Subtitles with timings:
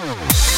[0.00, 0.49] Música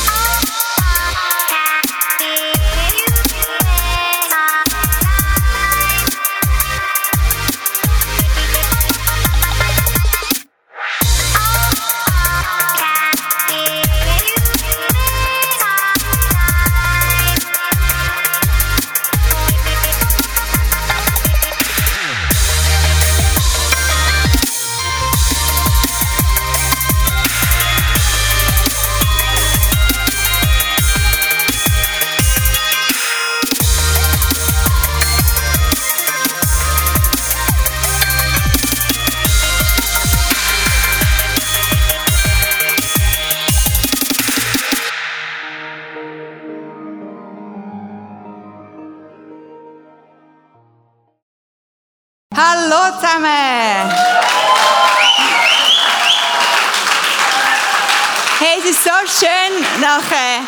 [59.19, 60.41] schön, nach äh,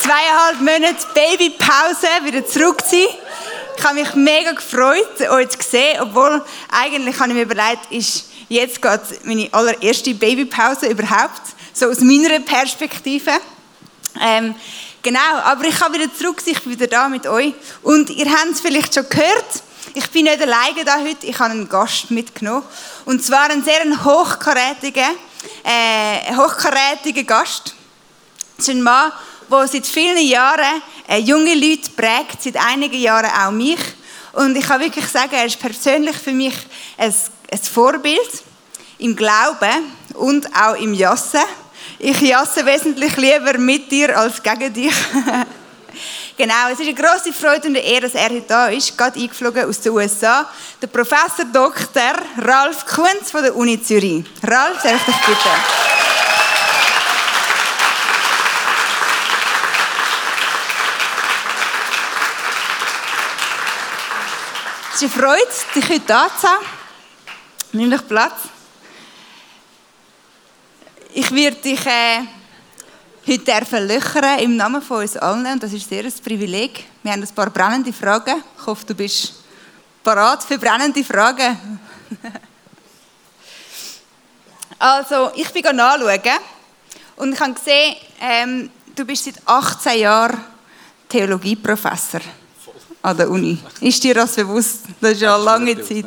[0.00, 3.06] zweieinhalb Monaten Babypause wieder zurück zu sein.
[3.76, 8.26] Ich habe mich mega gefreut, euch zu sehen, obwohl eigentlich habe ich mir überlegt, ist
[8.48, 11.40] jetzt gerade meine allererste Babypause überhaupt,
[11.72, 13.30] so aus meiner Perspektive.
[14.20, 14.54] Ähm,
[15.02, 17.54] genau, aber ich habe wieder zurück, ich bin wieder da mit euch.
[17.82, 19.62] Und ihr habt es vielleicht schon gehört,
[19.94, 22.64] ich bin nicht alleine da heute, ich habe einen Gast mitgenommen.
[23.06, 25.16] Und zwar einen sehr hochkarätigen,
[25.64, 27.74] äh, hochkarätigen Gast.
[28.58, 29.12] Das ist ein Mann,
[29.48, 33.78] der seit vielen Jahren äh, junge Leute prägt, seit einigen Jahren auch mich.
[34.32, 36.54] Und ich kann wirklich sagen, er ist persönlich für mich
[36.96, 37.14] ein,
[37.52, 38.42] ein Vorbild
[38.98, 41.44] im Glauben und auch im Jassen.
[42.00, 44.94] Ich jasse wesentlich lieber mit dir als gegen dich.
[46.36, 49.18] Genau, es ist eine große Freude und eine Ehre, dass er heute da ist, gerade
[49.18, 50.48] eingeflogen aus den USA.
[50.80, 52.12] Der Professor Dr.
[52.36, 54.24] Ralf Kunz von der Uni Zürich.
[54.44, 55.48] Ralf, darf ich dich bitte?
[64.98, 66.66] Es ist eine Freude, dich heute da zu haben.
[67.70, 68.40] Nimm dich Platz.
[71.14, 72.22] Ich werde dich äh,
[73.24, 75.46] heute löchern im Namen von uns allen.
[75.46, 76.84] Und das ist sehr ein Privileg.
[77.04, 78.42] Wir haben ein paar brennende Fragen.
[78.58, 79.34] Ich hoffe, du bist
[80.02, 81.78] parat für brennende Fragen.
[84.80, 86.40] also, ich bin nachschauen
[87.14, 90.44] und ich habe gesehen, ähm, du bist seit 18 Jahren
[91.08, 92.20] Theologieprofessor
[93.02, 93.58] an der Uni.
[93.80, 94.84] Ist dir das bewusst?
[95.00, 96.06] Das ist ja eine lange Zeit.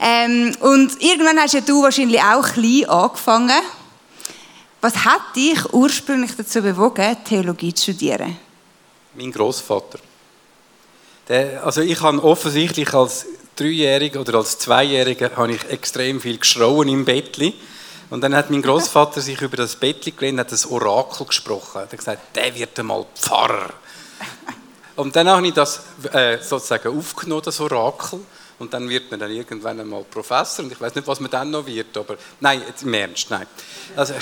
[0.00, 3.62] Ähm, und irgendwann hast ja du wahrscheinlich auch klein angefangen
[4.80, 8.36] was hat dich ursprünglich dazu bewogen, Theologie zu studieren?
[9.14, 9.98] Mein Großvater.
[11.64, 17.04] also ich habe offensichtlich als Dreijähriger oder als Zweijähriger habe ich extrem viel geschrauen im
[17.04, 17.54] Bettli.
[18.10, 21.78] Und dann hat mein Großvater sich über das Bettli gelehnt, hat das Orakel gesprochen.
[21.78, 23.70] Er hat gesagt, der wird einmal Pfarrer.
[24.98, 25.82] Und dann habe ich das
[26.12, 28.18] äh, sozusagen aufgenommen, das Orakel.
[28.58, 30.64] Und dann wird man dann irgendwann einmal Professor.
[30.64, 33.46] Und ich weiß nicht, was man dann noch wird, aber nein, jetzt im Ernst, nein.
[33.94, 34.14] Also,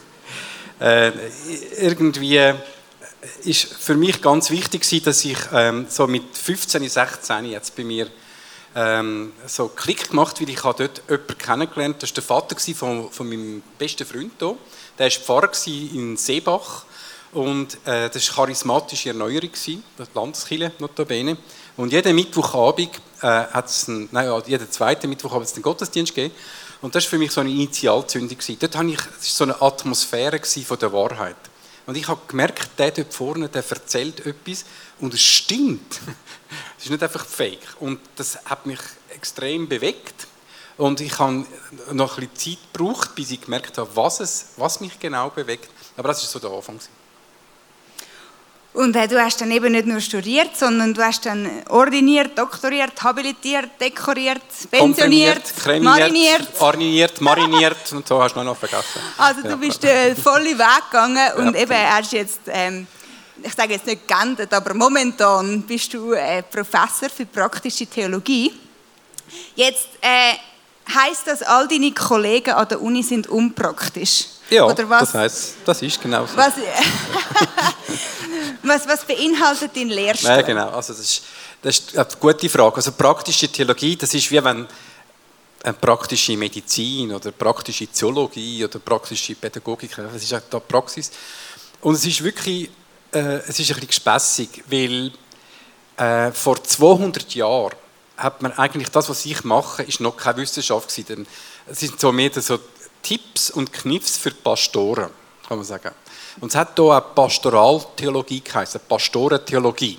[0.80, 1.10] äh,
[1.78, 2.52] irgendwie
[3.44, 8.06] ist für mich ganz wichtig dass ich ähm, so mit 15, 16 jetzt bei mir
[8.76, 13.10] ähm, so Klick gemacht, weil ich habe dort jemanden kennengelernt, das war der Vater von,
[13.10, 14.58] von meinem besten Freund hier.
[14.98, 16.84] Der war Pfarrer in Seebach
[17.34, 19.50] und äh, das war charismatische Erneuerung,
[19.96, 21.36] das Landeskirche notabene.
[21.76, 22.90] Und jeden Mittwochabend
[23.20, 26.34] äh, hat es, nein, jeden zweiten Mittwoch hat es den Gottesdienst gegeben.
[26.80, 28.38] Und das war für mich so eine Initialzündung.
[28.60, 31.36] Dort hatte ich, es war so eine Atmosphäre von der Wahrheit.
[31.86, 34.64] Und ich habe gemerkt, der dort vorne, der erzählt etwas
[35.00, 36.00] und es stimmt.
[36.78, 37.66] Es ist nicht einfach fake.
[37.80, 38.78] Und das hat mich
[39.08, 40.28] extrem bewegt.
[40.76, 41.46] Und ich habe
[41.92, 45.68] noch ein bisschen Zeit gebraucht, bis ich gemerkt habe, was, es, was mich genau bewegt.
[45.96, 46.78] Aber das war so der Anfang.
[48.74, 53.00] Und äh, du hast dann eben nicht nur studiert, sondern du hast dann ordiniert, doktoriert,
[53.04, 55.42] habilitiert, dekoriert, pensioniert,
[55.80, 56.48] mariniert.
[56.60, 59.00] Arniniert, mariniert und so hast du noch vergessen.
[59.16, 62.88] Also du bist den vollen Weg gegangen und ja, eben hast jetzt, ähm,
[63.40, 68.52] ich sage jetzt nicht geändert, aber momentan bist du äh, Professor für praktische Theologie.
[69.54, 70.34] Jetzt äh,
[70.92, 74.26] heißt das, all deine Kollegen an der Uni sind unpraktisch?
[74.50, 76.36] Ja, das heißt, das ist genau so.
[76.36, 76.54] Was,
[78.62, 80.30] was, was beinhaltet dein Lehrstuhl?
[80.30, 80.70] Ja, genau.
[80.70, 81.22] Also das, ist,
[81.62, 82.76] das ist eine gute Frage.
[82.76, 84.66] Also praktische Theologie, das ist wie wenn
[85.62, 91.10] eine praktische Medizin oder praktische Zoologie oder praktische Pädagogik, das ist auch die Praxis.
[91.80, 92.68] Und es ist wirklich,
[93.12, 95.10] äh, es ist ein bisschen gespässig, weil
[95.96, 97.72] äh, vor 200 Jahren
[98.16, 101.26] hat man eigentlich das, was ich mache, ist noch keine Wissenschaft gewesen.
[101.66, 102.58] Es sind so mehr so
[103.02, 105.10] Tipps und Kniffs für Pastoren.
[105.46, 105.90] kann man sagen.
[106.40, 109.98] Und es hat hier auch Pastoraltheologie geheißen, Pastorentheologie.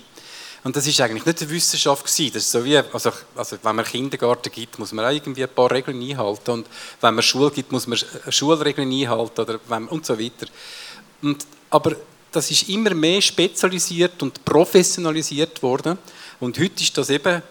[0.64, 2.34] Und das ist eigentlich nicht eine Wissenschaft gewesen.
[2.34, 5.54] Das ist so wie, also, also wenn man Kindergarten gibt, muss man auch irgendwie ein
[5.54, 6.52] paar Regeln einhalten.
[6.52, 6.68] Und
[7.02, 10.48] wenn man Schule gibt, muss man Schulregeln einhalten oder wenn, und so weiter.
[11.22, 11.96] Und, aber
[12.32, 16.00] das ist immer mehr spezialisiert und professionalisiert worden.
[16.40, 17.44] Und heute ist das eben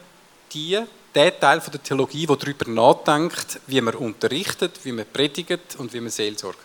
[0.55, 0.79] die,
[1.15, 5.93] der Teil von der Theologie, der darüber nachdenkt, wie man unterrichtet, wie man predigt und
[5.93, 6.59] wie man seelsorgt.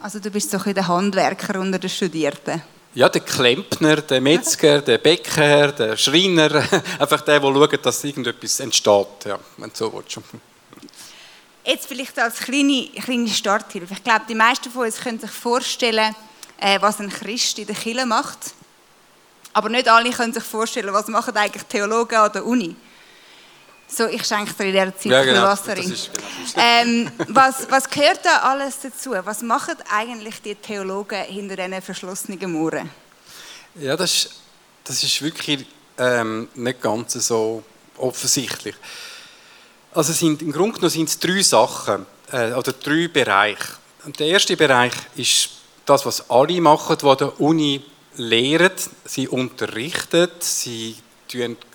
[0.00, 2.62] Also du bist so ein der Handwerker unter den Studierten.
[2.94, 6.62] Ja, der Klempner, der Metzger, der Bäcker, der Schreiner,
[6.98, 10.20] einfach der, der schaut, dass irgendetwas entsteht, ja, wenn du so willst.
[11.64, 13.94] Jetzt vielleicht als kleine, kleine Starthilfe.
[13.94, 16.14] Ich glaube, die meisten von uns können sich vorstellen,
[16.60, 18.54] äh, was ein Christ in der Kirche macht.
[19.54, 22.76] Aber nicht alle können sich vorstellen, was machen eigentlich Theologen an der Uni.
[23.86, 25.42] So, ich schenke dir in dieser Zeit ja, genau.
[25.42, 25.84] Wasser in.
[25.84, 25.96] Genau.
[26.56, 29.12] Ähm, was, was gehört da alles dazu?
[29.24, 32.90] Was machen eigentlich die Theologen hinter diesen verschlossenen Mauern?
[33.76, 34.30] Ja, das ist,
[34.82, 35.66] das ist wirklich
[35.98, 37.62] ähm, nicht ganz so
[37.96, 38.74] offensichtlich.
[39.92, 43.74] Also sind, im Grunde genommen sind es drei Sachen äh, oder drei Bereiche.
[44.04, 45.50] Und der erste Bereich ist
[45.86, 47.84] das, was alle machen, die an der Uni
[48.16, 48.72] lehren.
[49.04, 50.96] Sie unterrichten, sie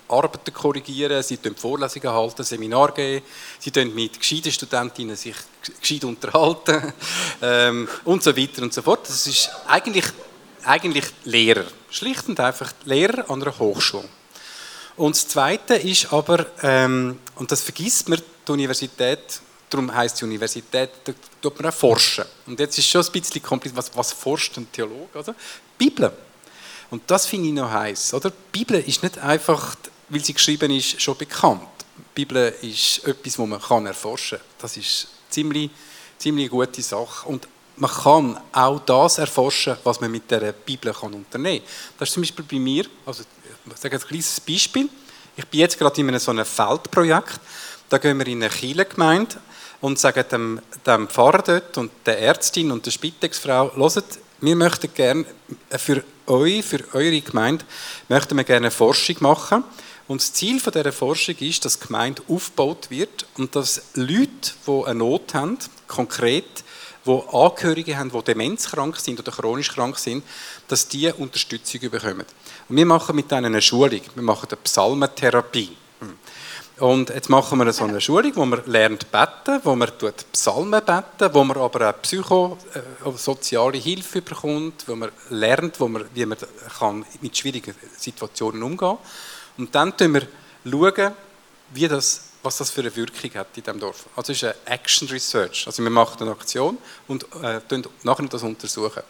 [0.10, 3.24] Arbeiten korrigieren, sie halten Vorlesungen halten, Seminar geben,
[3.60, 5.36] sie sich mit gescheiten Studentinnen sich
[5.80, 6.94] gescheit unterhalten
[7.42, 9.08] ähm, und so weiter und so fort.
[9.08, 10.06] Das ist eigentlich,
[10.64, 14.10] eigentlich Lehrer, schlicht und einfach Lehrer an einer Hochschule.
[14.98, 20.26] Und das Zweite ist aber, ähm, und das vergisst man, die Universität, darum heißt die
[20.26, 22.26] Universität, da tut man auch forschen.
[22.48, 25.18] Und jetzt ist schon ein bisschen kompliziert, was, was forscht ein Theologe?
[25.18, 25.36] Also,
[25.78, 26.12] Bibel.
[26.92, 28.32] Und das finde ich noch heiß, oder?
[28.32, 29.76] Die Bibel ist nicht einfach
[30.10, 31.62] weil sie geschrieben ist, schon bekannt.
[31.98, 34.48] Die Bibel ist etwas, das man kann erforschen kann.
[34.60, 35.70] Das ist eine ziemlich,
[36.18, 37.28] ziemlich gute Sache.
[37.28, 37.48] Und
[37.78, 41.74] man kann auch das erforschen, was man mit der Bibel kann unternehmen kann.
[41.98, 44.90] Das ist zum Beispiel bei mir, also ich sage ein kleines Beispiel.
[45.38, 47.40] Ich bin jetzt gerade in einem so einem Feldprojekt.
[47.88, 49.38] Da gehen wir in eine Kirchengemeinde
[49.82, 54.94] und sagen dem, dem Pfarrer dort und der Ärztin und der Spitexfrau, hört, wir möchten
[54.94, 55.26] gerne
[55.78, 57.66] für euch, für eure Gemeinde,
[58.08, 59.64] möchten wir gerne Forschung machen
[60.08, 64.54] und das Ziel von dieser Forschung ist, dass die Gemeinde aufgebaut wird und dass Leute,
[64.66, 66.64] die eine Not haben, konkret,
[67.06, 70.24] die Angehörige haben, die demenzkrank sind oder chronisch krank sind,
[70.68, 72.26] dass die Unterstützung bekommen.
[72.68, 74.02] Und wir machen mit ihnen eine Schulung.
[74.16, 75.78] Wir machen eine Psalmentherapie.
[76.80, 79.92] Und jetzt machen wir so eine Schulung, wo man lernt beten, wo man
[80.32, 86.06] Psalmen beten, wo man aber auch psychosoziale äh, Hilfe bekommt, wo man lernt, wo man,
[86.14, 86.38] wie man
[86.78, 88.98] kann mit schwierigen Situationen umgehen kann.
[89.58, 90.28] Und dann schauen wir,
[90.66, 91.14] schauen,
[91.72, 94.06] wie das, was das für eine Wirkung hat in diesem Dorf.
[94.16, 95.68] Also es ist eine Action Research.
[95.68, 96.78] Also wir machen eine Aktion
[97.10, 97.60] und äh,
[98.04, 99.04] nachher das untersuchen.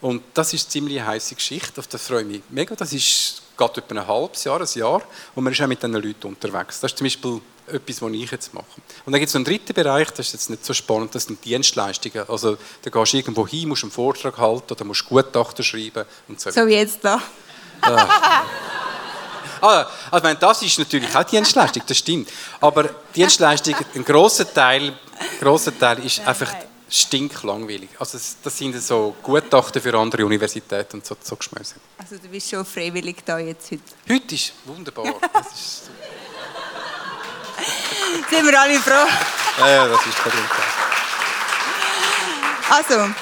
[0.00, 2.74] Und das ist eine ziemlich heiße Geschichte, auf das freue ich mich mega.
[2.74, 5.02] Das ist geht etwa ein halbes Jahr, ein Jahr
[5.34, 6.80] und man ist auch mit diesen Leuten unterwegs.
[6.80, 8.66] Das ist zum Beispiel etwas, was ich jetzt mache.
[9.04, 11.24] Und dann gibt es noch einen dritten Bereich, das ist jetzt nicht so spannend, das
[11.24, 12.28] sind Dienstleistungen.
[12.28, 16.40] Also da gehst du irgendwo hin, musst einen Vortrag halten oder musst Gutachten schreiben und
[16.40, 16.50] so.
[16.50, 17.20] So wie jetzt da.
[17.82, 18.42] Ah.
[19.64, 22.28] Ah, also meine, das ist natürlich auch Dienstleistung, das stimmt.
[22.60, 24.92] Aber Dienstleistung, ein grosser Teil,
[25.38, 26.52] grosser Teil ist einfach
[26.92, 27.88] stinklangweilig.
[27.98, 31.76] Also das sind so Gutachten für andere Universitäten und so, so Geschmäuse.
[31.96, 33.82] Also du bist schon freiwillig da jetzt heute?
[34.08, 35.14] Heute ist wunderbar.
[35.32, 35.90] Das ist
[38.30, 39.08] sind wir alle froh?
[39.58, 40.32] Ja, ja das ist kein
[42.70, 43.14] Also,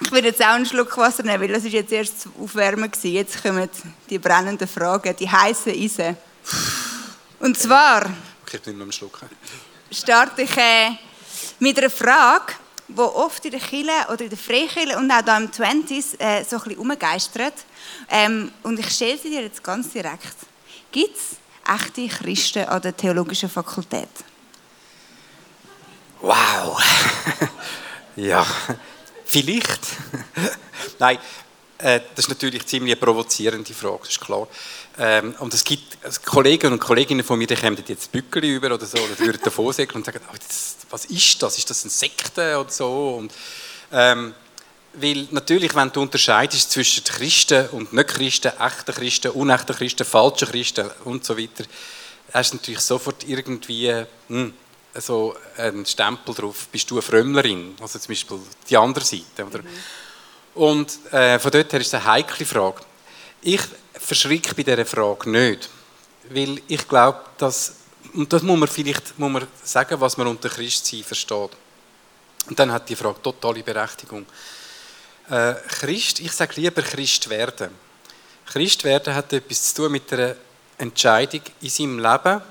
[0.00, 3.12] ich würde jetzt auch einen Schluck Wasser nehmen, weil das ist jetzt erst Aufwärmen gewesen.
[3.12, 3.68] Jetzt kommen
[4.10, 6.16] die brennenden Fragen, die heißen Eisen.
[7.38, 8.04] Und zwar...
[8.42, 9.20] Okay, ich nehme noch einen Schluck.
[9.90, 10.90] Starte ich äh,
[11.58, 12.54] mit einer Frage,
[12.88, 16.44] die oft in der Kirche oder in der Freikirche und auch hier im Twenties äh,
[16.44, 17.54] so ein bisschen umgeistert.
[18.10, 20.36] Ähm, und ich stelle sie dir jetzt ganz direkt.
[20.90, 21.36] Gibt es
[21.66, 24.08] echte Christen an der Theologischen Fakultät?
[26.20, 26.80] Wow!
[28.16, 28.46] ja,
[29.32, 29.80] Vielleicht.
[30.98, 31.16] Nein,
[31.82, 34.46] äh, das ist natürlich eine ziemlich provozierende Frage, das ist klar.
[34.98, 38.86] Ähm, und es gibt Kollegen und Kolleginnen von mir, die kommen jetzt Bückeli über oder
[38.86, 41.58] so, oder würden davor säckeln und sagen, das, was ist das?
[41.58, 43.16] Ist das ein Sekte oder so?
[43.18, 43.32] Und,
[43.90, 44.34] ähm,
[44.94, 50.88] weil natürlich, wenn du unterscheidest zwischen Christen und Nicht-Christen, echten Christen, unechten Christen, falschen Christen
[51.04, 51.64] und so weiter,
[52.32, 54.52] hast du natürlich sofort irgendwie, hm,
[54.94, 59.46] so einen Stempel drauf, bist du eine Frömmlerin, also zum Beispiel die andere Seite.
[59.46, 59.60] Oder?
[59.60, 59.68] Mhm.
[60.54, 62.82] Und äh, von dort her ist es eine heikle Frage.
[63.40, 63.60] Ich
[63.94, 65.68] verschrecke bei dieser Frage nicht,
[66.28, 67.74] weil ich glaube, dass,
[68.14, 71.50] und das muss man vielleicht muss man sagen, was man unter Christsein versteht.
[72.48, 74.26] Und dann hat die Frage totale Berechtigung.
[75.30, 77.70] Äh, Christ, ich sage lieber Christ werden.
[78.46, 80.34] Christ werden hat etwas zu tun mit einer
[80.76, 82.42] Entscheidung in seinem Leben,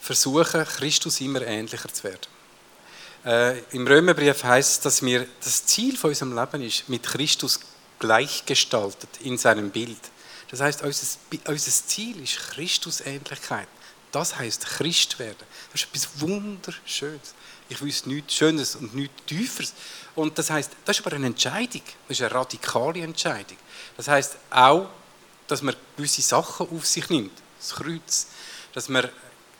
[0.00, 2.39] versuchen, Christus immer ähnlicher zu werden.
[3.24, 7.60] Äh, Im Römerbrief heißt es, dass wir das Ziel von unserem Leben ist, mit Christus
[7.98, 10.00] gleichgestaltet in seinem Bild.
[10.50, 11.06] Das heißt, unser,
[11.46, 13.68] unser Ziel ist Christusähnlichkeit.
[14.10, 15.36] Das heißt Christ werden.
[15.72, 17.34] Das ist etwas Wunderschönes.
[17.68, 19.74] Ich wüsste nichts Schönes und nichts Tieferes.
[20.16, 21.82] Und das heißt, das ist aber eine Entscheidung.
[22.08, 23.56] Das ist eine radikale Entscheidung.
[23.96, 24.88] Das heißt auch,
[25.46, 27.32] dass man gewisse Sachen auf sich nimmt.
[27.58, 28.26] Das Kreuz,
[28.72, 29.08] dass man,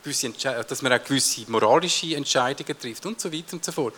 [0.03, 3.95] dass man auch gewisse moralische Entscheidungen trifft und so weiter und so fort.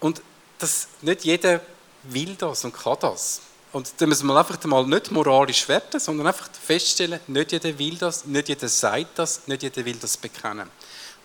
[0.00, 0.22] Und
[0.58, 1.60] das, nicht jeder
[2.04, 3.40] will das und kann das.
[3.72, 7.96] Und da müssen wir einfach mal nicht moralisch werten, sondern einfach feststellen, nicht jeder will
[7.96, 10.70] das, nicht jeder sagt das, nicht jeder will das bekennen.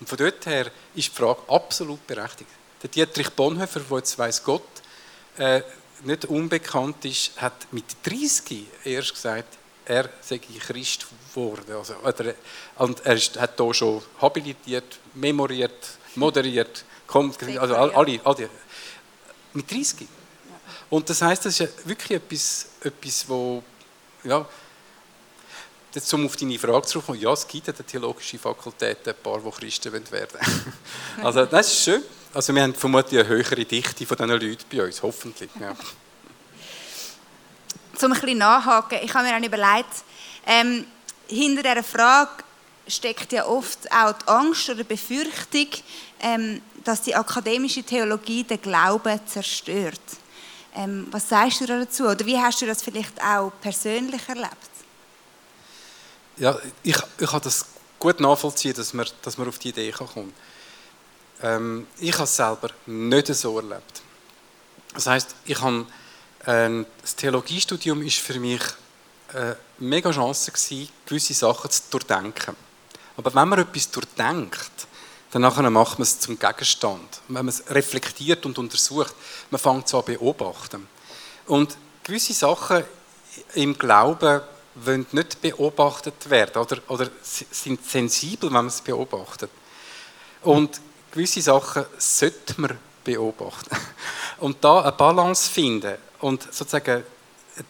[0.00, 2.50] Und von dort her ist die Frage absolut berechtigt.
[2.82, 4.64] Der Dietrich Bonhoeffer, der jetzt weiss Gott
[5.36, 5.62] äh,
[6.02, 11.64] nicht unbekannt ist, hat mit 30 erst gesagt, er sei Christ geworden.
[11.72, 12.34] Also, oder,
[12.76, 18.50] und er ist, hat hier schon habilitiert, memoriert, moderiert, kommt, also alle, alle,
[19.52, 20.06] mit 30.
[20.88, 23.62] Und das heißt, das ist wirklich etwas, etwas wo,
[24.24, 24.46] ja,
[25.94, 29.40] jetzt um auf deine Frage zurückzukommen, ja, es gibt in der theologischen Fakultät ein paar,
[29.40, 30.74] die Christen werden wollen.
[31.22, 32.02] also das ist schön.
[32.32, 35.50] Also wir haben vermutlich eine höhere Dichte von diesen Leuten bei uns, hoffentlich.
[35.60, 35.74] Ja.
[38.00, 40.04] Zum ein bisschen nachhaken, ich habe mir auch überlegt,
[40.46, 40.86] ähm,
[41.28, 42.42] hinter dieser Frage
[42.88, 45.68] steckt ja oft auch die Angst oder die Befürchtung,
[46.20, 50.00] ähm, dass die akademische Theologie den Glauben zerstört.
[50.74, 52.04] Ähm, was sagst du dazu?
[52.04, 54.70] Oder wie hast du das vielleicht auch persönlich erlebt?
[56.38, 57.66] Ja, ich, ich kann das
[57.98, 60.32] gut nachvollziehen, dass man, dass man auf die Idee kommt.
[61.42, 64.00] Ähm, ich habe es selber nicht so erlebt.
[64.94, 65.84] Das heißt, ich habe,
[66.50, 68.62] das Theologiestudium ist für mich
[69.32, 72.56] eine mega Chance gewesen, gewisse Sachen zu durchdenken.
[73.16, 74.70] Aber wenn man etwas durchdenkt,
[75.30, 77.20] dann macht man es zum Gegenstand.
[77.28, 79.14] Wenn man es reflektiert und untersucht,
[79.50, 80.88] man fängt so an beobachten.
[81.46, 82.82] Und gewisse Sachen
[83.54, 84.40] im Glauben
[84.74, 89.50] wollen nicht beobachtet werden oder, oder sind sensibel, wenn man es beobachtet.
[90.42, 90.80] Und
[91.12, 93.76] gewisse Sachen sollte man beobachten.
[94.38, 97.04] Und da eine Balance finden und sozusagen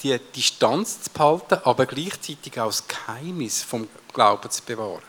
[0.03, 5.03] die Distanz zu behalten, aber gleichzeitig auch das Geheimnis vom Glauben zu bewahren.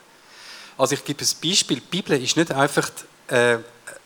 [0.77, 1.79] Also ich gebe ein Beispiel.
[1.79, 2.89] Die Bibel ist nicht einfach
[3.27, 3.57] äh,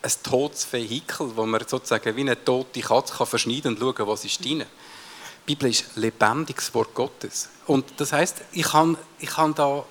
[0.01, 4.25] ein totes Vehikel, wo man sozusagen wie eine tote Katze kann verschneiden und schauen, was
[4.25, 4.59] ist drin.
[4.59, 7.49] Die Bibel ist lebendiges Wort Gottes.
[7.67, 9.85] Und das heißt, ich habe ich habe da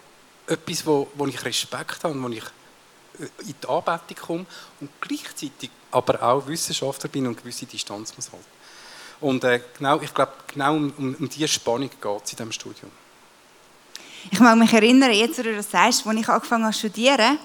[0.47, 2.45] etwas, wo, wo ich Respekt habe, wo ich
[3.19, 4.47] äh, in die Anbetung komme
[4.81, 8.54] und gleichzeitig aber auch Wissenschaftler bin und gewisse Distanz muss halten.
[9.25, 12.53] Und äh, genau, ich glaube, genau um, um, um diese Spannung geht es in diesem
[12.53, 12.91] Studium.
[14.31, 17.39] Ich mag mich erinnern, jetzt, wo du das sagst, als ich angefangen habe zu studieren,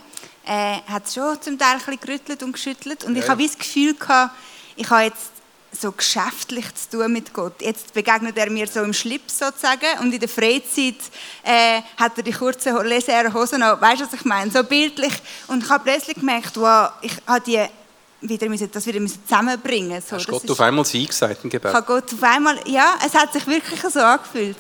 [0.46, 3.06] äh, hat es schon zum Teil ein bisschen gerüttelt und geschüttelt.
[3.06, 3.24] Und ja.
[3.24, 4.36] ich habe das Gefühl gehabt,
[4.76, 5.32] ich habe jetzt
[5.72, 7.62] so geschäftlich zu tun mit Gott.
[7.62, 11.00] Jetzt begegnet er mir so im Schlips sozusagen und in der Freizeit
[11.44, 13.80] äh, hat er die kurzen Lesehosen an.
[13.80, 14.52] Weißt du, was ich meine?
[14.52, 15.14] So bildlich.
[15.48, 17.66] Und ich habe plötzlich gemerkt, wow, ich habe die
[18.22, 20.02] wieder müssen, das wieder müssen zusammenbringen.
[20.02, 21.74] So, Hast Gott auf einmal Sie gesagt im Gebet?
[21.86, 24.58] Gott auf einmal, ja, es hat sich wirklich so angefühlt.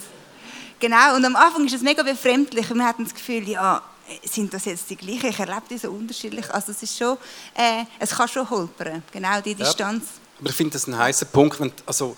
[0.80, 2.70] Genau, und am Anfang ist es mega befremdlich.
[2.74, 3.82] Wir hatten das Gefühl, ja,
[4.24, 5.28] sind das jetzt die gleichen?
[5.28, 6.50] Ich erlebe die so unterschiedlich.
[6.52, 7.18] Also es ist schon,
[7.56, 10.04] äh, es kann schon holpern, genau, die Distanz.
[10.04, 11.60] Ja, aber ich finde das ein heißer Punkt.
[11.60, 12.16] Wenn, also,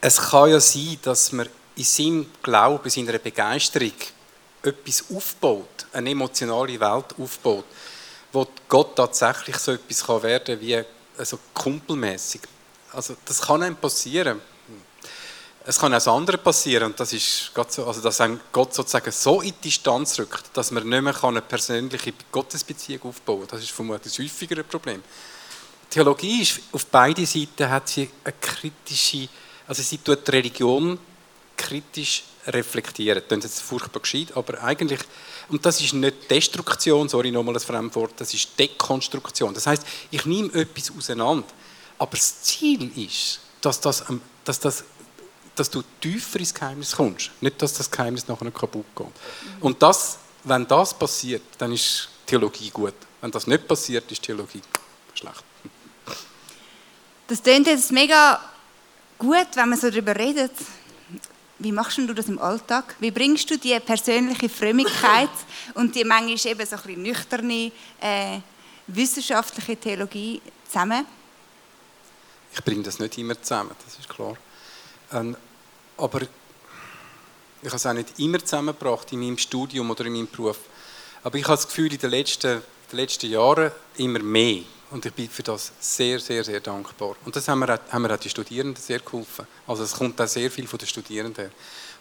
[0.00, 3.92] es kann ja sein, dass man in seinem Glauben, in seiner Begeisterung
[4.62, 7.64] etwas aufbaut, eine emotionale Welt aufbaut,
[8.32, 10.82] wo Gott tatsächlich so etwas kann werden wie
[11.16, 12.42] also kumpelmäßig.
[12.92, 14.40] Also das kann einem passieren.
[15.64, 19.42] Es kann auch das andere passieren und das ist so, also dass Gott sozusagen so
[19.42, 23.48] in die Distanz rückt, dass man nicht mehr eine persönliche Gottesbeziehung aufbauen kann.
[23.50, 25.02] Das ist vermutlich ein häufigeres Problem.
[25.90, 29.28] Theologie ist auf beide Seiten hat sie eine kritische,
[29.66, 30.98] also sie tut die Religion
[31.54, 33.22] kritisch reflektieren.
[33.28, 35.00] Das ist jetzt furchtbar gescheit, aber eigentlich,
[35.48, 39.54] und das ist nicht Destruktion, sorry nochmal das Fremdwort, das ist Dekonstruktion.
[39.54, 41.46] Das heißt, ich nehme etwas auseinander,
[41.98, 44.04] aber das Ziel ist, dass das,
[44.44, 44.84] dass das
[45.58, 47.30] dass du tiefer ins Geheimnis kommst.
[47.40, 49.06] Nicht, dass das Geheimnis nachher kaputt geht.
[49.60, 52.94] Und das, wenn das passiert, dann ist Theologie gut.
[53.20, 54.62] Wenn das nicht passiert, ist Theologie
[55.14, 55.42] schlecht.
[57.26, 58.40] Das klingt jetzt mega
[59.18, 60.52] gut, wenn man so darüber redet.
[61.60, 62.94] Wie machst du das im Alltag?
[63.00, 65.30] Wie bringst du die persönliche Frömmigkeit
[65.74, 68.38] und die manchmal eben so ein bisschen nüchterne äh,
[68.86, 71.04] wissenschaftliche Theologie zusammen?
[72.52, 74.36] Ich bringe das nicht immer zusammen, das ist klar.
[75.12, 75.36] Ähm,
[75.96, 80.58] aber ich habe es auch nicht immer zusammengebracht in meinem Studium oder in meinem Beruf.
[81.24, 82.62] Aber ich habe das Gefühl, in den letzten,
[82.92, 84.62] den letzten Jahren immer mehr.
[84.90, 87.14] Und ich bin für das sehr, sehr, sehr dankbar.
[87.24, 89.46] Und das haben auch, haben mir auch die Studierenden sehr geholfen.
[89.66, 91.50] Also es kommt auch sehr viel von den Studierenden.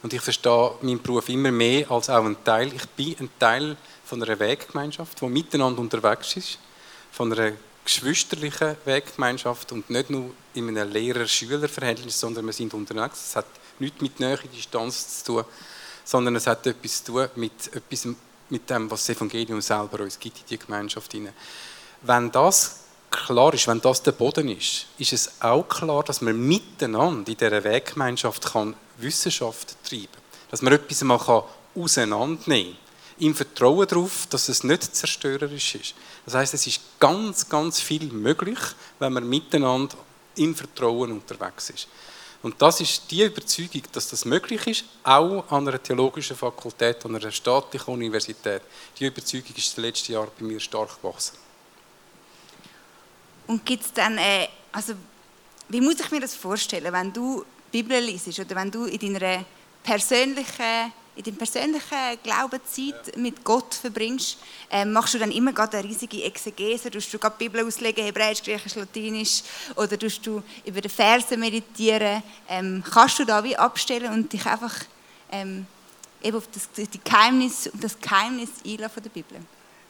[0.03, 2.72] Und ich verstehe meinen Beruf immer mehr als auch ein Teil.
[2.74, 3.75] Ich bin ein Teil
[4.06, 6.60] von einer Weggemeinschaft, die miteinander unterwegs ist.
[7.12, 7.53] Von einer
[7.84, 13.29] geschwisterlichen Weggemeinschaft und nicht nur in einem Lehrer-Schüler-Verhältnis, sondern wir sind unterwegs.
[13.29, 13.46] Es hat
[13.79, 15.46] nichts mit Nähe Distanz zu tun,
[16.03, 18.08] sondern es hat etwas zu tun mit, etwas,
[18.50, 21.34] mit dem, was das Evangelium selber uns gibt in die Gemeinschaft hinein.
[22.01, 26.39] Wenn das klar ist, wenn das der Boden ist, ist es auch klar, dass man
[26.39, 30.21] miteinander in dieser Weggemeinschaft kann Wissenschaft treiben kann.
[30.51, 31.43] Dass man etwas mal
[31.75, 32.87] auseinandernehmen kann.
[33.19, 35.95] Im Vertrauen darauf, dass es nicht zerstörerisch ist.
[36.25, 38.59] Das heißt, es ist ganz, ganz viel möglich,
[38.99, 39.95] wenn man miteinander
[40.35, 41.87] im Vertrauen unterwegs ist.
[42.43, 47.15] Und das ist die Überzeugung, dass das möglich ist, auch an einer theologischen Fakultät, an
[47.15, 48.61] einer staatlichen Universität.
[48.99, 51.46] Die Überzeugung ist in den letzten Jahren bei mir stark gewachsen.
[53.47, 54.93] Und gibt es dann, äh, also
[55.69, 59.45] wie muss ich mir das vorstellen, wenn du Bibel liest oder wenn du in deiner
[59.83, 63.17] persönlichen, in deinem persönlichen Glaubenszeit ja.
[63.17, 64.37] mit Gott verbringst,
[64.69, 68.03] äh, machst du dann immer gerade eine riesige Exegese, tust du gerade die Bibel auslegen,
[68.03, 69.43] Hebräisch, Griechisch, Latinisch,
[69.75, 74.45] oder tust du über die Verse meditieren, ähm, kannst du da wie abstellen und dich
[74.45, 74.75] einfach
[75.31, 75.65] ähm,
[76.21, 79.37] eben auf das, die Geheimnis, auf das Geheimnis einlassen von der Bibel?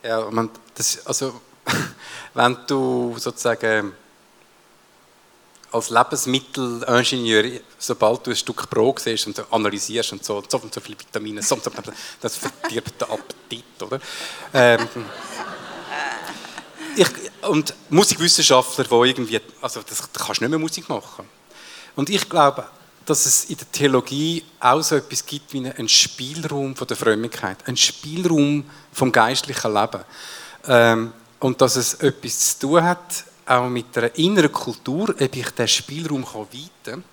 [0.04, 1.42] Ja, man, das, also
[2.34, 3.94] wenn du sozusagen
[5.72, 10.80] als Lebensmittelingenieur, sobald du ein Stück Brot siehst und analysierst und so, so und so
[10.80, 11.72] viele Vitamine, so, so,
[12.22, 14.00] das verdirbt den Appetit, oder?
[14.54, 14.88] Ähm,
[16.96, 17.08] ich,
[17.48, 21.26] und Musikwissenschaftler, die irgendwie, also das, da kannst du nicht mehr Musik machen.
[21.96, 22.66] Und ich glaube,
[23.06, 27.58] dass es in der Theologie auch so etwas gibt wie einen Spielraum von der Frömmigkeit,
[27.66, 30.02] einen Spielraum vom geistlichen Leben.
[30.68, 35.50] Ähm, und dass es etwas zu tun hat, auch mit einer inneren Kultur, ob ich
[35.50, 37.04] diesen Spielraum weiten kann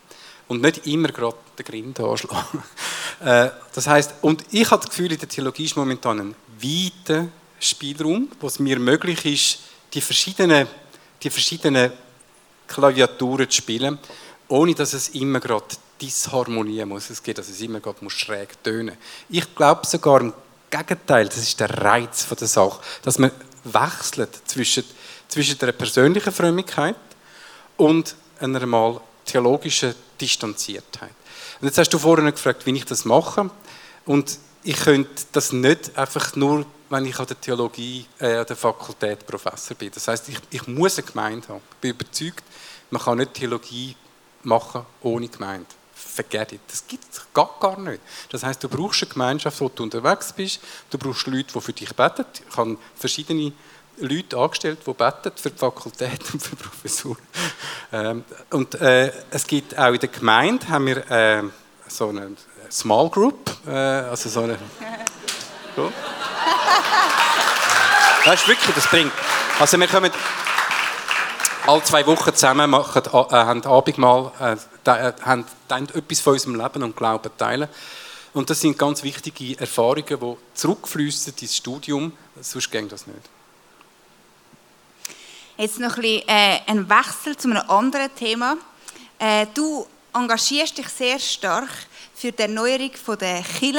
[0.49, 2.63] und nicht immer gerade den Grind anschlagen.
[3.21, 7.29] Äh, das heißt, und ich habe das Gefühl, in der Theologie ist momentan ein weiter
[7.61, 9.61] Spielraum, wo es mir möglich ist,
[9.95, 10.67] die verschiedenen,
[11.23, 11.93] die verschiedenen
[12.67, 13.99] Klaviaturen zu spielen,
[14.49, 15.65] ohne dass es immer gerade
[16.03, 17.09] disharmonieren muss.
[17.09, 18.97] Es geht, dass es immer gerade schräg tönen
[19.29, 20.35] Ich glaube sogar im
[20.69, 23.31] Gegenteil, das ist der Reiz von der Sache, dass man
[23.65, 24.85] wechselt zwischen,
[25.29, 26.97] zwischen der persönlichen Frömmigkeit
[27.77, 31.15] und einer mal theologischen Distanziertheit.
[31.61, 33.51] Und jetzt hast du vorhin gefragt, wie ich das mache.
[34.05, 38.57] Und ich könnte das nicht einfach nur, wenn ich an der Theologie, äh, an der
[38.57, 39.91] Fakultät Professor bin.
[39.93, 41.61] Das heißt, ich, ich muss eine Gemeinde haben.
[41.71, 42.45] Ich bin überzeugt,
[42.91, 43.97] man kann nicht Theologie
[44.43, 45.67] machen ohne Gemeinde
[46.15, 46.61] forget it.
[46.69, 48.01] Das gibt es gar, nicht.
[48.31, 50.61] Das heißt, du brauchst eine Gemeinschaft, wo du unterwegs bist.
[50.91, 52.25] Du brauchst Leute, die für dich beten.
[52.49, 53.53] Ich habe verschiedene
[53.99, 57.17] Leute angestellt, die beten für die Fakultät und für die Professur.
[57.93, 61.43] Ähm, und äh, es gibt auch in der Gemeinde haben wir äh,
[61.89, 62.33] so eine
[62.71, 64.59] Small Group, äh, also so eine.
[65.77, 65.93] So.
[68.25, 69.13] Das ist wirklich, das bringt.
[69.59, 70.11] Also wir kommen
[71.67, 76.83] alle zwei Wochen zusammen machen, äh, haben Abendmahl, äh, haben, haben etwas von unserem Leben
[76.83, 77.69] und Glauben teilen.
[78.33, 83.21] Und das sind ganz wichtige Erfahrungen, die zurückfließen ins Studium, sonst geht das nicht.
[85.57, 88.57] Jetzt noch ein, bisschen, äh, ein Wechsel zu einem anderen Thema.
[89.21, 91.69] Äh, du engagierst dich sehr stark
[92.15, 93.79] für die Erneuerung der Kirche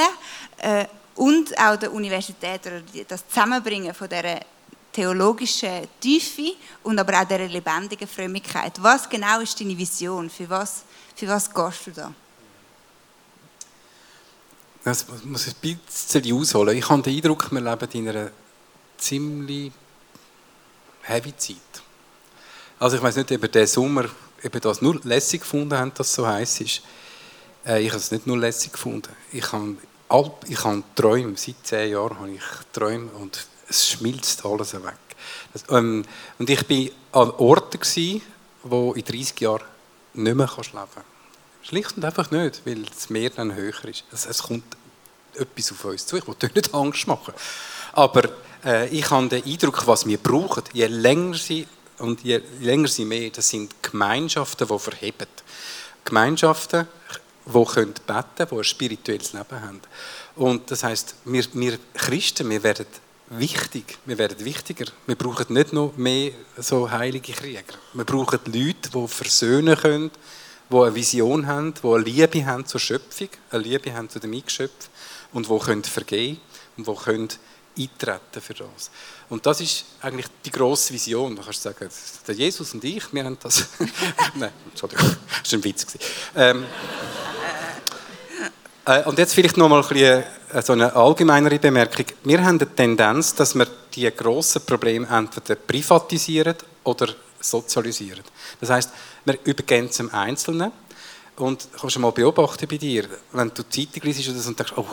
[0.59, 4.39] äh, und auch der Universität oder das Zusammenbringen von dieser
[4.95, 8.81] theologischen Tiefe und aber auch dieser lebendigen Frömmigkeit.
[8.81, 10.29] Was genau ist deine Vision?
[10.29, 10.83] Für was,
[11.15, 12.13] für was gehst du da?
[14.85, 16.77] Das muss ich ein bisschen ausholen.
[16.77, 18.31] Ich habe den Eindruck, wir leben in einer
[18.97, 19.71] ziemlich
[21.01, 21.57] heavy Zeit.
[22.79, 24.05] Also ich weiß nicht, ob diesen Sommer
[24.43, 26.81] ob das nur lässig gefunden habt, dass es so heiß ist.
[27.65, 29.09] Äh, ich habe es nicht nur lässig gefunden.
[29.31, 29.75] Ich habe,
[30.47, 34.97] ich habe Träume, seit zehn Jahren habe ich Träume und es schmilzt alles weg.
[35.53, 36.05] Das, ähm,
[36.37, 38.21] und ich war an Orten, gewesen,
[38.63, 39.63] wo in 30 Jahren
[40.13, 41.07] nicht mehr leben kannst.
[41.61, 44.03] Schlicht und einfach nicht, weil das Meer dann höher ist.
[44.11, 44.63] Es, es kommt
[45.33, 46.17] etwas auf uns zu.
[46.17, 47.33] Ich will nicht Angst machen.
[47.93, 48.29] Aber
[48.63, 53.05] äh, ich habe den Eindruck, was wir brauchen, je länger sie und je länger sie
[53.05, 55.27] mehr, das sind Gemeinschaften, die verheben.
[56.03, 56.87] Gemeinschaften,
[57.45, 57.93] die beten können,
[58.51, 59.81] die ein spirituelles Leben haben.
[60.35, 62.85] Und das heißt, wir, wir Christen, wir werden
[63.29, 63.97] wichtig.
[64.05, 64.85] Wir werden wichtiger.
[65.07, 67.73] Wir brauchen nicht noch mehr so heilige Krieger.
[67.93, 70.11] Wir brauchen Leute, die versöhnen können,
[70.69, 74.31] die eine Vision haben, die eine Liebe haben zur Schöpfung, eine Liebe haben zu dem
[74.31, 74.89] Mitgeschöpf
[75.33, 76.39] und die können vergeben
[76.77, 77.29] und die können
[77.77, 78.89] eintreten für das.
[79.29, 81.35] Und das ist eigentlich die grosse Vision.
[81.35, 81.89] Da kannst du sagen,
[82.27, 83.67] der Jesus und ich, wir haben das.
[84.35, 85.85] Nein, Entschuldigung, das war ein Witz.
[86.35, 87.24] Ähm, äh,
[89.05, 92.05] und jetzt vielleicht noch mal ein äh, so eine allgemeinere Bemerkung.
[92.23, 97.07] Wir haben die Tendenz, dass wir die grossen Probleme entweder privatisieren oder
[97.39, 98.23] sozialisieren.
[98.61, 98.91] Das heißt,
[99.25, 100.71] wir übergeben es dem Einzelnen.
[101.37, 104.85] Und kannst du mal beobachten bei dir, wenn du Zeitung liest und denkst, oh,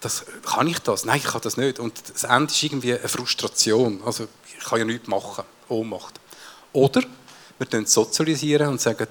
[0.00, 1.04] das, kann ich das?
[1.04, 1.78] Nein, ich kann das nicht.
[1.78, 4.02] Und das Ende ist irgendwie eine Frustration.
[4.04, 4.26] Also
[4.58, 5.44] ich kann ja nichts machen.
[5.68, 6.18] Ohnmacht.
[6.72, 7.02] Oder
[7.58, 9.06] wir sozialisieren und sagen,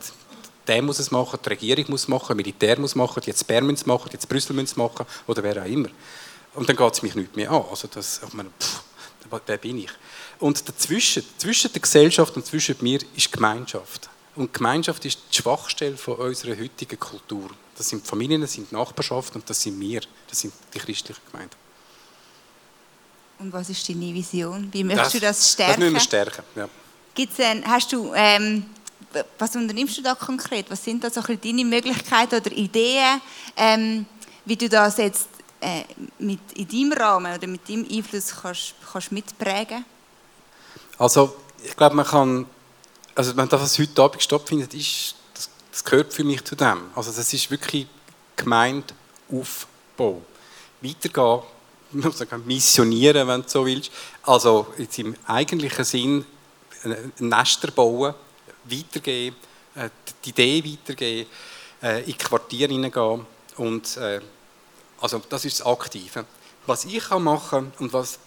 [0.68, 3.48] der muss es machen, die Regierung muss es machen, das Militär muss es machen, jetzt
[3.48, 5.90] Bern müssen es machen, jetzt Brüssel müssen es machen oder wer auch immer.
[6.54, 7.64] Und dann geht es mich nicht mehr an.
[7.70, 8.82] Also das, ich meine, pff,
[9.46, 9.92] wer bin ich?
[10.40, 14.10] Und dazwischen, zwischen der Gesellschaft und zwischen mir ist Gemeinschaft.
[14.36, 17.50] Und Gemeinschaft ist die Schwachstelle von unserer heutigen Kultur.
[17.76, 21.22] Das sind Familien, das sind die Nachbarschaft und das sind wir, das sind die christlichen
[21.32, 21.56] Gemeinden.
[23.40, 24.70] Und was ist deine Vision?
[24.72, 25.72] Wie möchtest das, du das stärken?
[25.72, 26.70] Das müssen wir stärken, ja.
[27.14, 28.66] Gibt's ein, hast du, ähm,
[29.38, 30.70] was unternimmst du da konkret?
[30.70, 33.22] Was sind da so deine Möglichkeiten oder Ideen,
[33.56, 34.06] ähm,
[34.46, 35.28] wie du das jetzt
[35.60, 35.84] äh,
[36.20, 39.86] mit, in deinem Rahmen oder mit deinem Einfluss kannst, kannst mitprägen?
[40.98, 42.46] Also ich glaube, man kann,
[43.16, 46.90] also wenn das, was heute Abend stattfindet, ist, das, das gehört für mich zu dem.
[46.96, 47.88] Also das ist wirklich
[48.36, 50.22] Gemeindeaufbau.
[50.82, 51.42] Weitergehen,
[52.46, 53.92] missionieren, wenn du so willst.
[54.24, 56.26] Also jetzt im eigentlichen Sinn
[56.84, 58.14] ein Nester bauen,
[58.70, 59.36] weitergeben,
[59.76, 59.90] äh,
[60.24, 61.30] die Idee weitergeben,
[61.82, 63.26] äh, in Quartiere hineingehen
[63.58, 64.22] und äh,
[65.00, 66.26] also das ist das Aktive.
[66.66, 68.18] Was ich machen kann und was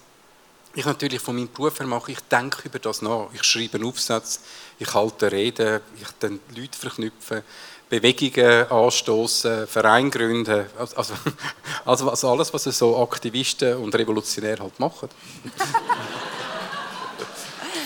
[0.73, 3.27] ich natürlich von meinem Beruf her mache, ich denke über das nach.
[3.33, 4.39] Ich schreibe einen Aufsatz,
[4.79, 7.43] ich halte Reden, ich dann Leute verknüpfen,
[7.89, 11.13] Bewegungen anstoßen, Vereine gründen, also,
[11.85, 15.09] also, also alles, was so Aktivisten und Revolutionäre halt machen.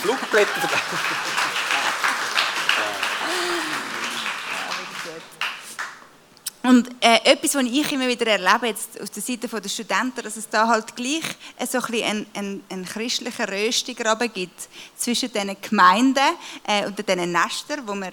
[0.02, 0.70] Flugblätter.
[6.68, 10.36] Und äh, etwas, was ich immer wieder erlebe, jetzt aus der Seite der Studenten, dass
[10.36, 11.22] es da halt gleich
[11.68, 16.24] so ein einen, einen, christlichen Röstigraben gibt zwischen den Gemeinden
[16.66, 18.10] äh, und den Nestern, wo, man,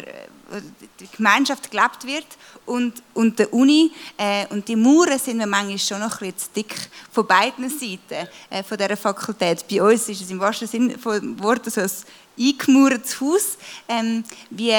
[0.49, 0.57] wo
[0.99, 2.27] die Gemeinschaft gelebt wird,
[2.65, 3.91] und, und der Uni.
[4.17, 6.75] Äh, und die Mauern sind mir manchmal schon noch ein bisschen zu dick
[7.11, 9.65] von beiden Seiten äh, von dieser Fakultät.
[9.67, 11.91] Bei uns ist es im wahrsten Sinne des Wortes so ein
[12.39, 13.57] eingemauertes Haus.
[13.87, 14.75] Ähm, wie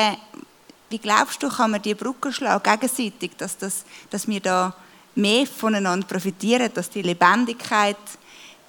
[0.94, 4.72] wie glaubst du, kann man die Brücke schlagen, gegenseitig, dass, das, dass wir da
[5.16, 7.96] mehr voneinander profitieren, dass die Lebendigkeit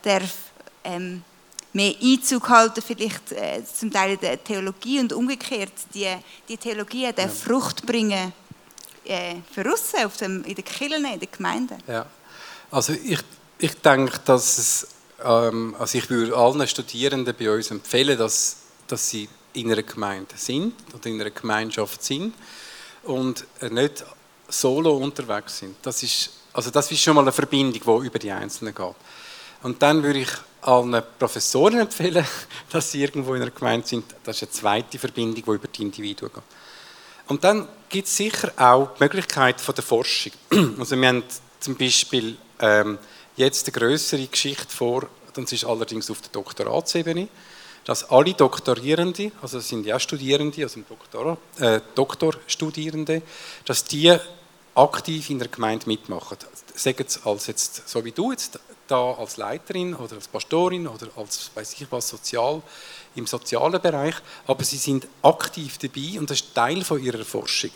[0.01, 0.33] darf,
[0.83, 1.23] ähm,
[1.73, 6.07] mehr Einzug halten, vielleicht äh, zum Teil in der Theologie und umgekehrt, die,
[6.49, 7.27] die Theologie ja.
[7.27, 8.33] Frucht bringen
[9.03, 11.77] äh, für uns, auf dem, in den Kirchen, in den Gemeinden.
[11.87, 12.07] Ja,
[12.71, 13.19] also ich,
[13.59, 14.87] ich denke, dass es,
[15.23, 18.57] ähm, also ich würde allen Studierenden bei uns empfehlen, dass,
[18.87, 22.33] dass sie in einer Gemeinde sind oder in einer Gemeinschaft sind
[23.03, 24.03] und nicht
[24.47, 25.77] solo unterwegs sind.
[25.81, 28.95] Das ist, also das ist schon mal eine Verbindung, die über die Einzelnen geht.
[29.63, 30.29] Und dann würde ich
[30.61, 32.25] allen Professoren empfehlen,
[32.69, 34.05] dass sie irgendwo in einer Gemeinde sind.
[34.23, 36.43] Das ist eine zweite Verbindung, die über die Individuen geht.
[37.27, 40.33] Und dann gibt es sicher auch die Möglichkeit von der Forschung.
[40.79, 41.23] Also wir haben
[41.59, 42.97] zum Beispiel ähm,
[43.35, 47.27] jetzt eine größere Geschichte vor, das ist allerdings auf der Doktoratsebene
[47.85, 53.21] dass alle Doktorierende, also das sind ja Studierende, also Doktor, äh, Doktorstudierende,
[53.63, 54.17] dass die
[54.73, 56.37] aktiv in der Gemeinde mitmachen.
[56.73, 61.07] Sagen sie als jetzt, so wie du jetzt da als Leiterin oder als Pastorin oder
[61.15, 62.61] als, weiß ich was, sozial,
[63.15, 67.71] im sozialen Bereich, aber sie sind aktiv dabei und das ist Teil von ihrer Forschung.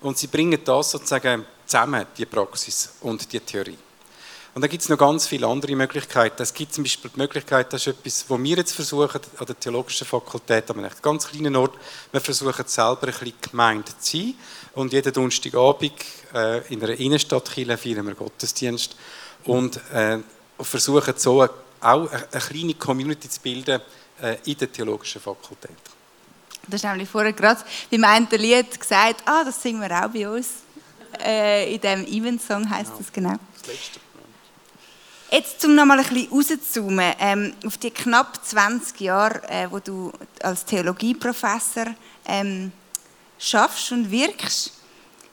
[0.00, 3.78] Und sie bringen das sozusagen zusammen, die Praxis und die Theorie.
[4.54, 6.40] Und dann gibt es noch ganz viele andere Möglichkeiten.
[6.40, 9.58] Es gibt zum Beispiel die Möglichkeit, das ist etwas, was wir jetzt versuchen an der
[9.58, 11.74] Theologischen Fakultät, an einem ganz kleinen Ort,
[12.12, 14.34] wir versuchen selber ein bisschen gemeint zu sein.
[14.74, 15.92] Und jeden Donnerstagabend
[16.32, 18.96] äh, in einer Innenstadtkirche feiern wir Gottesdienst
[19.44, 20.18] und äh,
[20.60, 21.48] versuchen so auch
[21.80, 23.80] eine, eine kleine Community zu bilden
[24.22, 25.70] äh, in der Theologischen Fakultät.
[26.68, 30.28] Du hast nämlich vorher gerade beim einen Lied gesagt, ah, das singen wir auch bei
[30.28, 30.48] uns.
[31.20, 32.98] Äh, in dem Event-Song heisst genau.
[32.98, 33.34] das genau.
[33.58, 34.03] Das letzte.
[35.30, 39.78] Jetzt, um noch mal ein bisschen rauszuzoomen, ähm, auf die knapp 20 Jahre, äh, wo
[39.80, 41.86] du als Theologieprofessor
[42.26, 42.72] ähm,
[43.38, 44.72] schaffst und wirkst,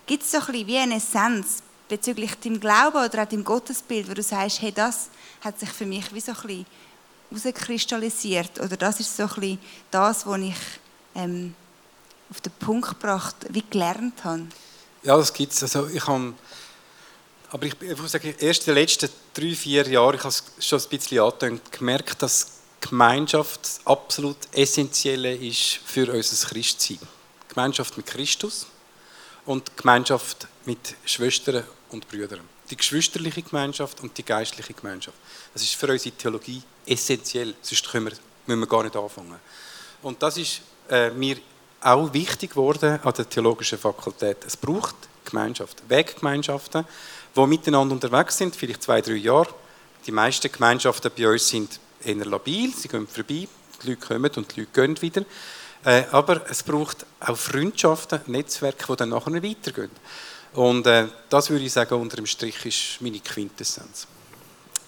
[0.07, 4.09] gibt es so ein bisschen wie eine Essenz bezüglich deinem Glauben oder auch deinem Gottesbild,
[4.09, 5.09] wo du sagst, hey, das
[5.41, 6.65] hat sich für mich wie so ein bisschen
[7.29, 9.59] herauskristallisiert oder das ist so ein bisschen
[9.91, 10.55] das, was ich
[11.15, 11.53] ähm,
[12.29, 14.47] auf den Punkt gebracht, wie gelernt habe?
[15.03, 15.63] Ja, das gibt es.
[15.63, 16.33] Also ich habe,
[17.51, 20.43] aber ich, ich muss sagen, erst in den letzten drei, vier Jahren, ich habe es
[20.65, 26.99] schon ein bisschen angetönt, gemerkt, dass Gemeinschaft absolut Essentielle ist für unser Christsein.
[27.49, 28.67] Gemeinschaft mit Christus
[29.45, 32.39] und Gemeinschaft mit Schwestern und Brüdern.
[32.69, 35.17] Die geschwisterliche Gemeinschaft und die geistliche Gemeinschaft.
[35.53, 38.13] Das ist für unsere Theologie essentiell, sonst können wir,
[38.45, 39.39] müssen wir gar nicht anfangen.
[40.01, 41.35] Und das ist äh, mir
[41.81, 44.37] auch wichtig geworden an der theologischen Fakultät.
[44.45, 46.85] Es braucht Gemeinschaft, Weggemeinschaften,
[47.35, 49.53] die miteinander unterwegs sind, vielleicht zwei, drei Jahre.
[50.05, 53.47] Die meisten Gemeinschaften bei uns sind eher labil, sie gehen vorbei,
[53.83, 55.23] die Leute kommen und die Leute gehen wieder.
[55.83, 59.91] Äh, aber es braucht auch Freundschaften, Netzwerke, die dann nachher weitergehen.
[60.53, 64.07] Und äh, das würde ich sagen, unter dem Strich ist meine Quintessenz.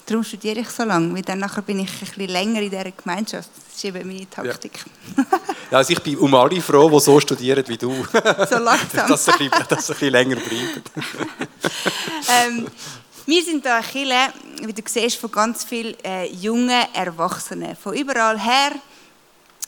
[0.06, 2.92] Darum studiere ich so lange, weil dann nachher bin ich ein bisschen länger in dieser
[2.92, 3.50] Gemeinschaft.
[3.56, 4.86] Das ist eben meine Taktik.
[5.16, 5.24] Ja.
[5.72, 7.92] ja also ich bin um alle froh, die so studieren wie du.
[8.50, 9.08] So langsam.
[9.08, 10.84] dass, sie ein bisschen, dass sie ein bisschen länger bleiben.
[12.48, 12.68] ähm,
[13.26, 18.38] wir sind hier Chile, wie du siehst, von ganz vielen äh, jungen Erwachsenen, von überall
[18.38, 18.74] her.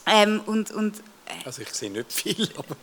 [0.06, 1.02] Ähm, und, und
[1.44, 2.76] also ich sehe nicht viel, aber...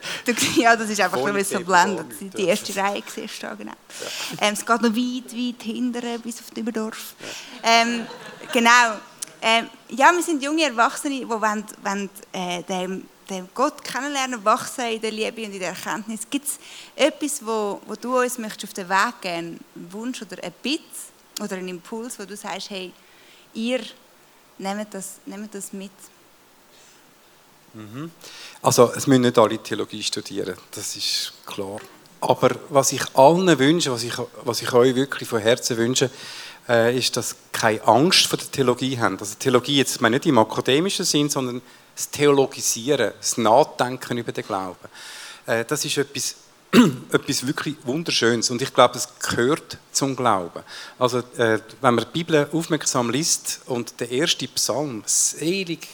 [0.56, 2.08] ja, das ist einfach nur, weil so blendet.
[2.38, 3.72] Die erste Reihe siehst du genau.
[3.72, 4.48] Ja.
[4.48, 7.16] Ähm, es geht noch weit, weit hinten, bis auf den Überdorf.
[7.20, 7.82] Ja.
[7.82, 8.08] Ähm,
[8.52, 9.00] genau.
[9.42, 14.86] Ähm, ja, wir sind junge Erwachsene, die wollen, wollen äh, den, den Gott kennenlernen, wachsen
[14.86, 16.22] in der Liebe und in der Erkenntnis.
[16.30, 16.60] Gibt es
[16.96, 19.36] etwas, wo, wo du uns möchtest auf den Weg geben
[19.76, 20.82] einen Wunsch oder ein Bitt
[21.42, 22.94] oder einen Impuls, wo du sagst, hey,
[23.54, 23.82] ihr
[24.58, 25.92] nehmt das, nehmt das mit?
[28.62, 31.80] Also es müssen nicht alle Theologie studieren, das ist klar.
[32.22, 36.10] Aber was ich allen wünsche, was ich, was ich euch wirklich von Herzen wünsche,
[36.70, 39.20] äh, ist, dass keine Angst vor der Theologie haben.
[39.20, 41.62] Also Theologie jetzt meine nicht im akademischen Sinn, sondern
[41.96, 44.88] das Theologisieren, das Nachdenken über den Glauben.
[45.46, 46.36] Äh, das ist etwas,
[47.12, 50.64] etwas wirklich Wunderschönes und ich glaube, es gehört zum Glauben.
[50.98, 55.88] Also äh, wenn man die Bibel aufmerksam liest und der erste Psalm, selig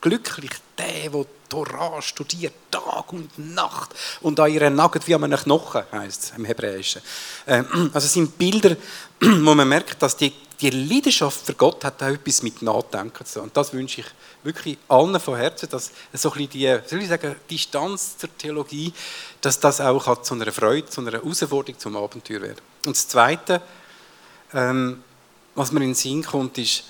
[0.00, 5.38] glücklich der, der Torah studiert, Tag und Nacht und an ihren Nagel wie an einem
[5.38, 7.02] Knochen, heisst es im Hebräischen.
[7.46, 8.76] Ähm, also es sind Bilder,
[9.20, 13.34] wo man merkt, dass die, die Leidenschaft für Gott hat auch etwas mit Nachdenken zu
[13.34, 13.42] tun.
[13.44, 14.06] Und das wünsche ich
[14.44, 18.92] wirklich allen von Herzen, dass so ein bisschen die, soll ich sagen, Distanz zur Theologie,
[19.40, 22.62] dass das auch zu einer Freude, zu einer Herausforderung, zum Abenteuer wird.
[22.86, 23.60] Und das Zweite,
[24.54, 25.02] ähm,
[25.54, 26.84] was mir in den Sinn kommt, ist,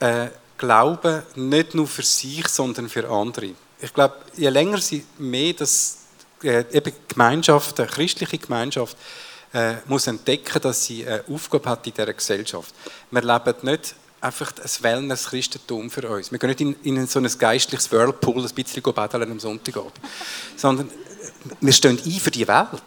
[0.00, 3.50] äh, Glauben nicht nur für sich, sondern für andere.
[3.80, 5.98] Ich glaube, je länger sie mehr das
[6.42, 8.96] äh, eben Gemeinschaft, eine christliche Gemeinschaft,
[9.52, 12.74] äh, muss entdecken, dass sie eine Aufgabe hat in dieser Gesellschaft.
[13.10, 16.32] Wir leben nicht einfach ein Wellness-Christentum für uns.
[16.32, 19.94] Wir gehen nicht in, in so ein geistliches Whirlpool ein bisschen betteln am Sonntagabend,
[20.56, 20.90] sondern
[21.60, 22.82] wir stehen ein für die Welt.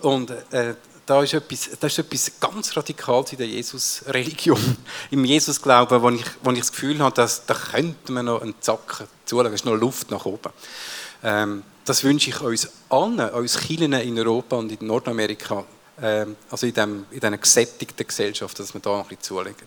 [0.00, 0.74] Und äh,
[1.08, 4.76] da ist etwas, das ist etwas ganz Radikales in der Jesus-Religion,
[5.10, 8.54] im Jesus-Glauben, wo ich, wo ich das Gefühl habe, dass, da könnte man noch einen
[8.60, 10.52] Zacken zulassen, es ist noch Luft nach oben.
[11.22, 15.64] Ähm, das wünsche ich uns allen, uns Kirchen in Europa und in Nordamerika,
[16.02, 19.66] ähm, also in, dem, in dieser gesättigten Gesellschaft, dass wir da noch ein bisschen zulegen.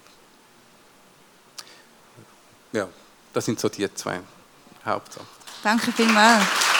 [2.71, 2.87] Ja,
[3.33, 4.19] das sind so die zwei
[4.85, 5.25] Hauptsachen.
[5.63, 6.70] Danke vielmals.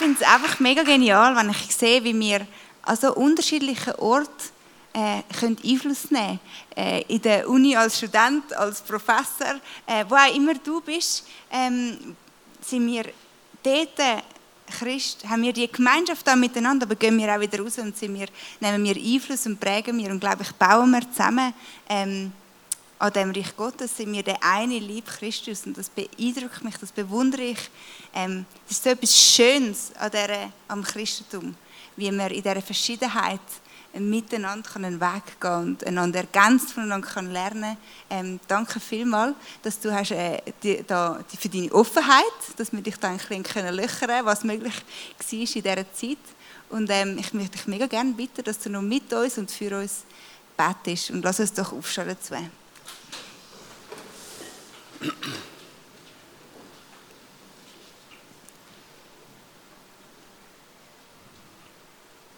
[0.00, 2.46] Finde es einfach mega genial, wenn ich sehe, wie wir
[2.82, 4.48] an so unterschiedlichen Orten
[4.94, 6.40] äh, können Einfluss nehmen.
[6.74, 12.16] Äh, In der Uni als Student, als Professor, äh, wo auch immer du bist, ähm,
[12.62, 13.04] sind wir
[13.62, 14.24] dort
[14.70, 18.18] Christ, haben wir die Gemeinschaft da miteinander, aber gehen wir auch wieder raus und sind
[18.18, 21.52] wir, nehmen wir Einfluss und prägen wir und glaube ich, bauen wir zusammen
[21.90, 22.32] ähm,
[23.00, 26.92] an dem Reich Gottes sind wir der eine Lieb Christus und das beeindruckt mich, das
[26.92, 27.70] bewundere ich.
[28.14, 31.54] Ähm, das ist so etwas Schönes an der, am Christentum,
[31.96, 33.40] wie wir in dieser Verschiedenheit
[33.94, 37.76] miteinander einen Weg gehen und einander ergänzt voneinander kann lernen
[38.10, 42.22] ähm, Danke vielmals, dass du hast, äh, die, da, die, für deine Offenheit,
[42.58, 46.18] dass wir dich da ein bisschen können löchern was möglich war in dieser Zeit.
[46.68, 49.80] Und ähm, ich möchte dich mega gerne bitten, dass du noch mit uns und für
[49.80, 50.04] uns
[50.54, 51.10] betest.
[51.10, 52.50] Und lass uns doch aufstehen zwei.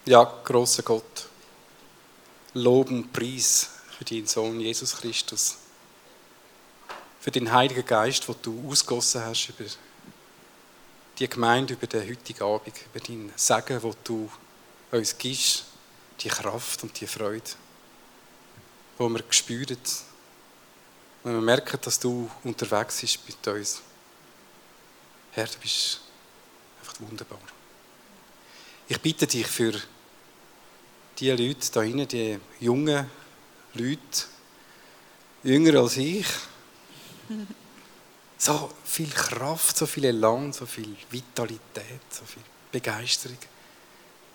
[0.05, 1.29] Ja, großer Gott,
[2.55, 5.57] Lob und Preis für deinen Sohn Jesus Christus,
[7.20, 9.68] für den Heiligen Geist, den du ausgossen hast über
[11.18, 14.31] die Gemeinde, über den heutigen Abend, über dein Segen, wo du
[14.92, 15.64] uns gibst,
[16.20, 17.51] die Kraft und die Freude,
[18.98, 19.79] wo wir spüren,
[21.25, 23.83] Und wir merken, dass du unterwegs bist mit uns.
[25.33, 26.01] Herr, du bist
[26.81, 27.39] einfach wunderbar.
[28.89, 29.73] Ich bitte dich für
[31.19, 33.09] die Leute da hinten, die jungen
[33.75, 34.27] Leute,
[35.45, 36.27] jünger als ich,
[38.39, 43.39] so viel Kraft, so viel Elan, so viel Vitalität, so viel Begeisterung.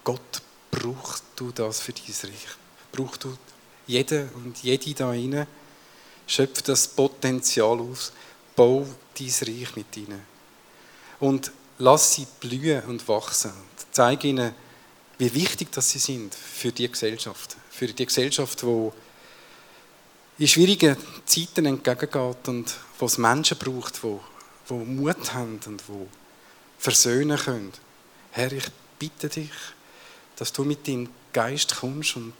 [0.04, 2.47] Gott, brauchst du das für dein Reich?
[2.91, 3.38] Brauchst du
[3.86, 5.45] jeden und jede da rein?
[6.27, 8.11] Schöpfe das Potenzial aus,
[8.55, 8.85] bau
[9.17, 10.21] dein Reich mit ihnen.
[11.19, 13.53] Und lass sie blühen und wachsen.
[13.91, 14.53] Zeige ihnen,
[15.17, 17.55] wie wichtig das sie sind für die Gesellschaft.
[17.71, 18.91] Für die Gesellschaft, die
[20.39, 24.17] in schwierigen Zeiten entgegengeht und wo es Menschen braucht, die,
[24.69, 26.07] die Mut haben und die
[26.77, 27.73] versöhnen können.
[28.31, 28.65] Herr, ich
[28.99, 29.49] bitte dich,
[30.35, 32.35] dass du mit deinem Geist kommst und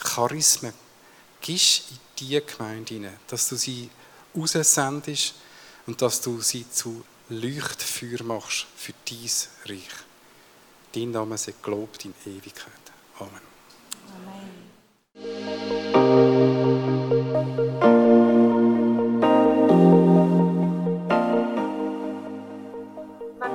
[0.00, 0.72] Charismen
[1.40, 3.90] gibst in diese Gemeinde hinein, dass du sie
[4.36, 5.34] raussendest
[5.86, 9.30] und dass du sie zu Leuchtfeuer machst für dein
[9.66, 9.88] Reich.
[10.94, 12.72] Dein Name sei gelobt in Ewigkeit.
[13.18, 13.48] Amen.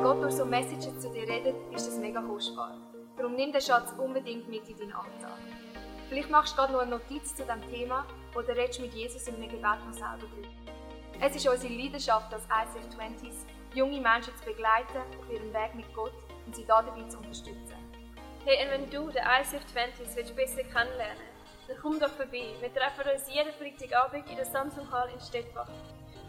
[0.04, 2.78] Gott durch so Messages zu dir redet, ist das mega kostbar.
[3.16, 5.40] Darum nimm den Schatz unbedingt mit in deinen Alltag.
[6.14, 9.34] Vielleicht machst du gerade noch eine Notiz zu diesem Thema oder redest mit Jesus in
[9.34, 10.48] einem Gebet noch selber drüber.
[11.20, 15.92] Es ist unsere Leidenschaft als ICF 20s, junge Menschen zu begleiten auf ihrem Weg mit
[15.96, 16.14] Gott
[16.46, 17.74] und sie dabei zu unterstützen.
[18.46, 21.24] Hey, und wenn du den ICF 20s willst besser kennenlernen
[21.68, 22.54] dann komm doch vorbei.
[22.60, 25.70] Wir treffen uns jeden Freitagabend in der Samsung Hall in Stettbach.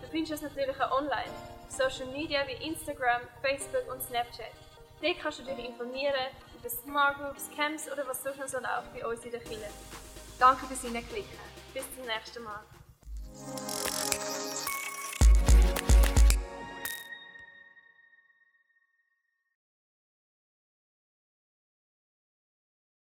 [0.01, 1.31] Du findest uns natürlich auch online,
[1.63, 4.47] auf Social Media wie Instagram, Facebook und Snapchat.
[5.03, 6.15] Dort kannst du dich informieren
[6.65, 9.69] über Smart Groups, Camps oder was sonst noch so bei uns in der Kirche.
[10.39, 11.39] Danke fürs Hineinklicken.
[11.75, 12.61] Bis zum nächsten Mal.